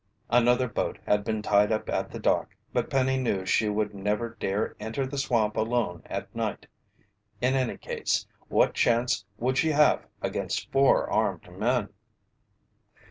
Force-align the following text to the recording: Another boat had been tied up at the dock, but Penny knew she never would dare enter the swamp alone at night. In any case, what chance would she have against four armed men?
Another 0.31 0.67
boat 0.67 0.97
had 1.05 1.23
been 1.23 1.43
tied 1.43 1.71
up 1.71 1.87
at 1.87 2.09
the 2.09 2.17
dock, 2.17 2.55
but 2.73 2.89
Penny 2.89 3.17
knew 3.17 3.45
she 3.45 3.69
never 3.69 4.29
would 4.29 4.39
dare 4.39 4.75
enter 4.79 5.05
the 5.05 5.19
swamp 5.19 5.55
alone 5.55 6.01
at 6.07 6.35
night. 6.35 6.65
In 7.39 7.53
any 7.53 7.77
case, 7.77 8.25
what 8.47 8.73
chance 8.73 9.25
would 9.37 9.59
she 9.59 9.69
have 9.69 10.07
against 10.23 10.71
four 10.71 11.07
armed 11.07 11.47
men? 11.55 11.89